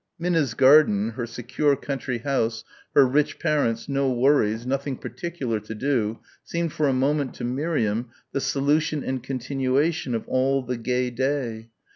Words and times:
Minna's 0.17 0.55
garden, 0.55 1.11
her 1.11 1.27
secure 1.27 1.75
country 1.75 2.17
house, 2.17 2.63
her 2.95 3.05
rich 3.05 3.37
parents, 3.37 3.87
no 3.87 4.11
worries, 4.11 4.65
nothing 4.65 4.97
particular 4.97 5.59
to 5.59 5.75
do, 5.75 6.17
seemed 6.43 6.73
for 6.73 6.87
a 6.87 6.91
moment 6.91 7.35
to 7.35 7.43
Miriam 7.43 8.09
the 8.31 8.41
solution 8.41 9.03
and 9.03 9.21
continuation 9.21 10.15
of 10.15 10.27
all 10.27 10.63
the 10.63 10.77
gay 10.77 11.11
day. 11.11 11.69